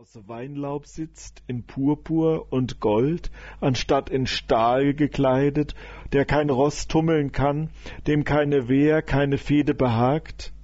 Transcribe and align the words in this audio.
aus 0.00 0.18
Weinlaub 0.28 0.86
sitzt, 0.86 1.42
in 1.46 1.64
Purpur 1.64 2.46
und 2.50 2.80
Gold, 2.80 3.30
anstatt 3.60 4.08
in 4.08 4.26
Stahl 4.26 4.94
gekleidet, 4.94 5.74
der 6.14 6.24
kein 6.24 6.48
Ross 6.48 6.88
tummeln 6.88 7.32
kann, 7.32 7.68
dem 8.06 8.24
keine 8.24 8.70
Wehr, 8.70 9.02
keine 9.02 9.36
Fehde 9.36 9.74
behagt? 9.74 10.54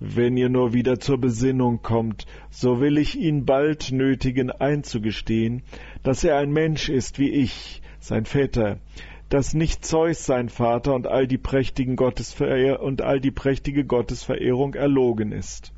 Wenn 0.00 0.36
ihr 0.36 0.48
nur 0.48 0.72
wieder 0.72 0.98
zur 0.98 1.18
Besinnung 1.18 1.80
kommt, 1.82 2.26
so 2.50 2.80
will 2.80 2.98
ich 2.98 3.16
ihn 3.16 3.44
bald 3.44 3.92
nötigen 3.92 4.50
einzugestehen, 4.50 5.62
dass 6.02 6.24
er 6.24 6.36
ein 6.36 6.50
Mensch 6.50 6.88
ist 6.88 7.20
wie 7.20 7.30
ich, 7.30 7.82
sein 8.00 8.24
Vetter, 8.24 8.80
dass 9.28 9.54
nicht 9.54 9.84
Zeus 9.84 10.26
sein 10.26 10.48
Vater 10.48 10.96
und 10.96 11.06
all 11.06 11.28
die 11.28 11.38
prächtigen 11.38 11.94
Gottesverehr 11.94 12.82
und 12.82 13.00
all 13.00 13.20
die 13.20 13.30
prächtige 13.30 13.84
Gottesverehrung 13.84 14.74
erlogen 14.74 15.30
ist. 15.30 15.72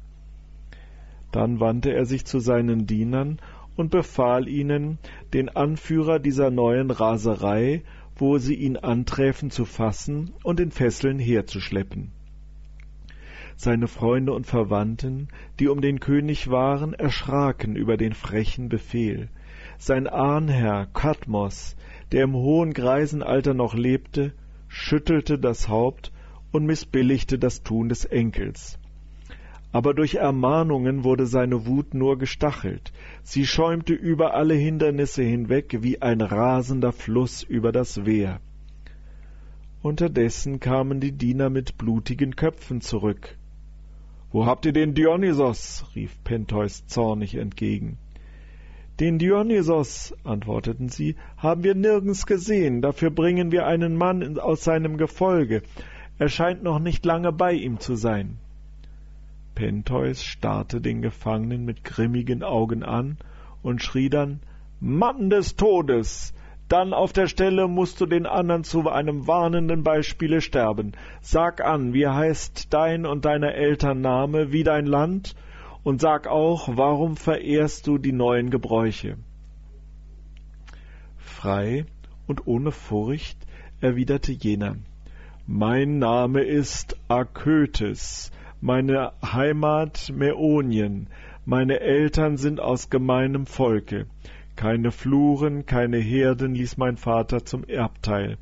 Dann 1.37 1.61
wandte 1.61 1.93
er 1.93 2.07
sich 2.07 2.25
zu 2.25 2.39
seinen 2.39 2.87
Dienern 2.87 3.41
und 3.77 3.91
befahl 3.91 4.49
ihnen, 4.49 4.97
den 5.35 5.51
Anführer 5.51 6.19
dieser 6.19 6.51
neuen 6.51 6.91
Raserei, 6.91 7.83
wo 8.17 8.39
sie 8.39 8.55
ihn 8.55 8.79
anträfen, 8.79 9.51
zu 9.51 9.67
fassen 9.67 10.33
und 10.45 10.61
in 10.61 10.71
Fesseln 10.71 11.19
herzuschleppen. 11.19 12.13
Seine 13.55 13.87
Freunde 13.87 14.33
und 14.33 14.47
Verwandten, 14.47 15.29
die 15.61 15.69
um 15.69 15.83
den 15.83 16.01
König 16.01 16.49
waren, 16.49 16.95
erschraken 16.95 17.77
über 17.77 17.99
den 17.99 18.15
frechen 18.15 18.71
Befehl. 18.71 19.29
Sein 19.77 20.07
Ahnherr 20.07 20.87
Kadmos, 20.95 21.77
der 22.13 22.25
im 22.25 22.33
hohen 22.33 22.73
Greisenalter 22.73 23.53
noch 23.53 23.75
lebte, 23.75 24.33
schüttelte 24.69 25.39
das 25.39 25.69
Haupt 25.69 26.13
und 26.51 26.65
missbilligte 26.65 27.39
das 27.39 27.63
Tun 27.63 27.91
des 27.91 28.07
Enkels 28.07 28.79
aber 29.73 29.95
durch 29.95 30.15
Ermahnungen 30.15 31.05
wurde 31.05 31.27
seine 31.27 31.67
Wut 31.67 31.95
nur 31.95 32.19
gestachelt, 32.19 32.93
sie 33.23 33.47
schäumte 33.47 33.93
über 33.93 34.35
alle 34.35 34.55
Hindernisse 34.55 35.23
hinweg 35.23 35.79
wie 35.83 36.01
ein 36.01 36.21
rasender 36.21 36.93
Fluß 36.93 37.43
über 37.43 37.73
das 37.73 38.07
Wehr. 38.07 38.41
Unterdessen 39.83 40.61
kamen 40.61 41.01
die 41.01 41.13
Diener 41.13 41.51
mit 41.51 41.79
blutigen 41.79 42.35
Köpfen 42.35 42.81
zurück. 42.81 43.37
Wo 44.33 44.47
habt 44.47 44.67
ihr 44.67 44.73
den 44.73 44.95
Dionysos? 44.95 45.85
rief 45.95 46.23
Pentheus 46.25 46.87
zornig 46.87 47.37
entgegen. 47.37 47.99
Den 48.99 49.19
Dionysos, 49.19 50.15
antworteten 50.25 50.89
sie, 50.89 51.17
haben 51.37 51.63
wir 51.65 51.75
nirgends 51.75 52.25
gesehen, 52.25 52.81
dafür 52.81 53.11
bringen 53.11 53.53
wir 53.53 53.67
einen 53.67 53.95
Mann 53.95 54.39
aus 54.39 54.65
seinem 54.65 54.97
Gefolge. 54.97 55.63
Er 56.19 56.31
scheint 56.31 56.63
noch 56.63 56.79
nicht 56.79 57.05
lange 57.05 57.31
bei 57.31 57.53
ihm 57.53 57.79
zu 57.79 57.95
sein. 57.95 58.39
Pentheus 59.57 60.23
starrte 60.23 60.81
den 60.81 61.03
Gefangenen 61.03 61.65
mit 61.65 61.83
grimmigen 61.83 62.45
Augen 62.45 62.85
an 62.85 63.17
und 63.63 63.83
schrie 63.83 64.11
dann 64.11 64.41
Mann 64.79 65.31
des 65.31 65.57
Todes. 65.57 66.35
Dann 66.69 66.93
auf 66.93 67.13
der 67.13 67.27
Stelle 67.27 67.67
musst 67.67 68.01
du 68.01 68.07
den 68.07 68.27
andern 68.27 68.65
zu 68.65 68.89
einem 68.89 69.27
warnenden 69.27 69.83
Beispiele 69.83 70.41
sterben. 70.41 70.93
Sag 71.21 71.65
an, 71.65 71.95
wie 71.95 72.07
heißt 72.07 72.73
dein 72.75 73.07
und 73.07 73.25
deiner 73.25 73.55
Eltern 73.55 74.01
Name, 74.01 74.53
wie 74.53 74.63
dein 74.63 74.87
Land, 74.87 75.35
und 75.85 76.01
sag 76.01 76.27
auch, 76.27 76.69
warum 76.77 77.17
verehrst 77.17 77.87
du 77.87 77.97
die 77.99 78.13
neuen 78.13 78.51
Gebräuche? 78.51 79.17
Frei 81.17 81.87
und 82.27 82.47
ohne 82.47 82.73
Furcht 82.73 83.39
erwiderte 83.81 84.33
jener 84.33 84.77
Mein 85.47 85.99
Name 85.99 86.43
ist 86.43 86.97
Akötes, 87.09 88.33
meine 88.61 89.13
Heimat 89.23 90.11
Mäonien, 90.15 91.09
meine 91.45 91.81
Eltern 91.81 92.37
sind 92.37 92.61
aus 92.61 92.91
gemeinem 92.91 93.47
Volke. 93.47 94.07
Keine 94.57 94.91
Fluren, 94.91 95.67
keine 95.67 95.99
Herden 95.99 96.55
ließ 96.55 96.79
mein 96.79 96.97
Vater 96.97 97.45
zum 97.45 97.65
Erbteil. 97.65 98.39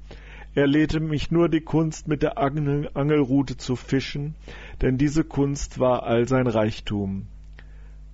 Er 0.55 0.69
lehrte 0.69 1.01
mich 1.01 1.33
nur 1.33 1.49
die 1.49 1.63
Kunst, 1.63 2.07
mit 2.07 2.23
der 2.23 2.39
Angelrute 2.39 3.57
zu 3.57 3.75
fischen, 3.75 4.37
denn 4.81 4.99
diese 4.99 5.25
Kunst 5.25 5.81
war 5.81 6.05
all 6.05 6.29
sein 6.29 6.47
Reichtum. 6.47 7.27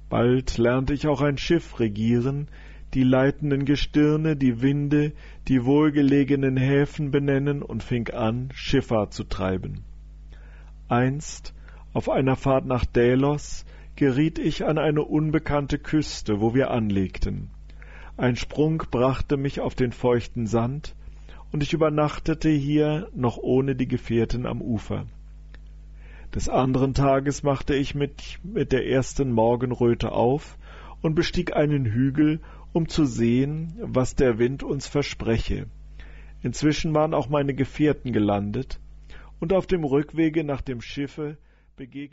Bald 0.09 0.56
lernte 0.56 0.94
ich 0.94 1.06
auch 1.06 1.21
ein 1.21 1.37
Schiff 1.37 1.78
regieren, 1.78 2.49
die 2.94 3.05
leitenden 3.05 3.66
Gestirne, 3.66 4.37
die 4.37 4.62
Winde, 4.62 5.12
die 5.47 5.65
wohlgelegenen 5.65 6.56
Häfen 6.56 7.10
benennen 7.10 7.62
und 7.62 7.83
fing 7.83 8.09
an, 8.09 8.49
Schifffahrt 8.55 9.12
zu 9.12 9.25
treiben. 9.25 9.84
Einst 10.89 11.55
auf 11.93 12.09
einer 12.09 12.37
Fahrt 12.37 12.67
nach 12.67 12.84
Delos 12.84 13.65
geriet 13.97 14.39
ich 14.39 14.65
an 14.65 14.78
eine 14.78 15.03
unbekannte 15.03 15.78
Küste, 15.78 16.41
wo 16.41 16.55
wir 16.55 16.71
anlegten. 16.71 17.51
Ein 18.17 18.37
Sprung 18.37 18.83
brachte 18.91 19.37
mich 19.37 19.61
auf 19.61 19.75
den 19.75 19.93
feuchten 19.93 20.47
Sand, 20.47 20.95
und 21.53 21.62
ich 21.62 21.73
übernachtete 21.73 22.49
hier 22.49 23.09
noch 23.15 23.37
ohne 23.39 23.75
die 23.75 23.89
Gefährten 23.89 24.47
am 24.47 24.62
Ufer. 24.62 25.06
Des 26.34 26.49
anderen 26.49 26.95
Tages 26.95 27.43
machte 27.43 27.75
ich 27.75 27.97
mit, 27.97 28.39
mit 28.45 28.71
der 28.71 28.87
ersten 28.87 29.33
Morgenröte 29.33 30.12
auf 30.12 30.59
und 31.03 31.17
bestieg 31.17 31.57
einen 31.57 31.87
Hügel, 31.87 32.41
um 32.72 32.89
zu 32.89 33.05
sehen, 33.05 33.75
was 33.81 34.15
der 34.15 34.39
Wind 34.39 34.62
uns 34.62 34.87
verspreche. 34.87 35.67
Inzwischen 36.41 36.95
waren 36.95 37.15
auch 37.15 37.28
meine 37.28 37.55
Gefährten 37.55 38.12
gelandet, 38.12 38.78
und 39.41 39.53
auf 39.53 39.67
dem 39.67 39.83
Rückwege 39.83 40.45
nach 40.45 40.61
dem 40.61 40.81
Schiffe 40.81 41.37
begegnet 41.81 42.09